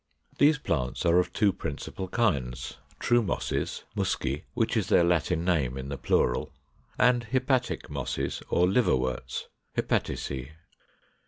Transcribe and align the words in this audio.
These 0.39 0.57
plants 0.57 1.05
are 1.05 1.19
of 1.19 1.31
two 1.31 1.53
principal 1.53 2.07
kinds: 2.07 2.77
true 2.99 3.21
Mosses 3.21 3.83
(Musci, 3.95 4.45
which 4.55 4.75
is 4.75 4.87
their 4.87 5.03
Latin 5.03 5.45
name 5.45 5.77
in 5.77 5.89
the 5.89 5.97
plural); 5.99 6.51
and 6.97 7.25
Hepatic 7.25 7.87
Mosses, 7.87 8.41
or 8.49 8.67
Liverworts 8.67 9.47
(Hepaticæ). 9.77 10.53